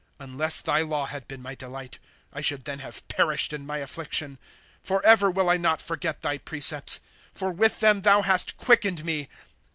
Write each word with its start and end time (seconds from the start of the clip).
92 0.19 0.33
Unless 0.33 0.61
thy 0.61 0.81
law 0.81 1.05
had 1.05 1.27
been 1.27 1.43
my 1.43 1.53
delight, 1.53 1.99
I 2.33 2.41
should 2.41 2.63
then 2.65 2.79
have 2.79 3.07
perished 3.07 3.53
in 3.53 3.67
my 3.67 3.77
affliction. 3.77 4.39
93 4.79 4.79
Forever 4.97 5.29
will 5.29 5.47
I 5.47 5.57
not 5.57 5.79
forget 5.79 6.23
thy 6.23 6.39
precepts; 6.39 6.99
For 7.35 7.51
with 7.51 7.81
them 7.81 8.01
thou 8.01 8.23
hast 8.23 8.57
quickened 8.57 9.05
me. 9.05 9.29